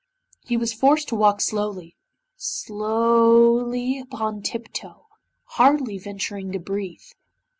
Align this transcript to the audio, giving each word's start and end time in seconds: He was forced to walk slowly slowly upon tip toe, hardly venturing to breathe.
He 0.47 0.57
was 0.57 0.73
forced 0.73 1.09
to 1.09 1.15
walk 1.15 1.41
slowly 1.41 1.95
slowly 2.35 3.99
upon 3.99 4.41
tip 4.41 4.73
toe, 4.73 5.05
hardly 5.43 5.99
venturing 5.99 6.51
to 6.53 6.59
breathe. 6.59 7.05